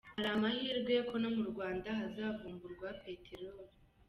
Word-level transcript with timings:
Hari 0.17 0.29
amahirwe 0.35 0.93
ko 1.09 1.15
no 1.23 1.29
mu 1.35 1.43
Rwanda 1.51 1.87
hazavumburwa 1.99 2.87
Peteroli 3.03 3.63